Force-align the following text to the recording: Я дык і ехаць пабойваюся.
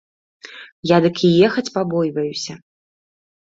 Я 0.95 0.99
дык 1.03 1.21
і 1.29 1.31
ехаць 1.49 1.67
пабойваюся. 1.77 2.61